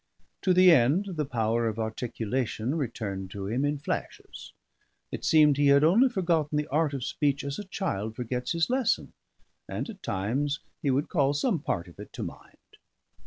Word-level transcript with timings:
To 0.41 0.51
the 0.51 0.71
end, 0.71 1.09
the 1.09 1.27
power 1.27 1.67
of 1.67 1.77
articulation 1.77 2.73
returned 2.73 3.29
to 3.29 3.45
him 3.45 3.63
in 3.63 3.77
flashes; 3.77 4.51
it 5.11 5.23
seemed 5.23 5.57
he 5.57 5.67
had 5.67 5.83
only 5.83 6.09
forgotten 6.09 6.57
the 6.57 6.65
art 6.69 6.95
of 6.95 7.03
speech 7.03 7.43
as 7.43 7.59
a 7.59 7.65
child 7.65 8.15
forgets 8.15 8.53
his 8.53 8.67
lesson, 8.67 9.13
and 9.69 9.87
at 9.91 10.01
times 10.01 10.59
he 10.81 10.89
would 10.89 11.07
call 11.07 11.35
some 11.35 11.59
part 11.59 11.87
of 11.87 11.99
it 11.99 12.11
to 12.13 12.23
mind. 12.23 12.57